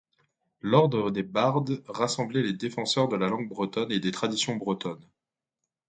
[0.61, 5.05] L'ordre des bardes rassemblait les défendeurs de la langue bretonne et des traditions bretonnes.